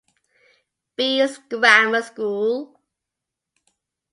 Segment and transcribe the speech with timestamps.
[0.95, 2.75] Bees Grammar School.